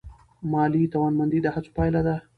مالي 0.51 0.83
توانمندي 0.93 1.39
د 1.43 1.47
هڅو 1.55 1.69
پایله 1.77 2.01
ده. 2.07 2.15